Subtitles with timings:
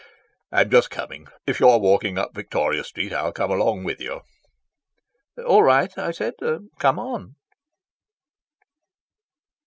[0.51, 1.27] "I'm just coming.
[1.45, 4.21] If you're walking up Victoria Street, I'll come along with you."
[5.45, 6.33] "All right," I said.
[6.79, 7.35] "Come on."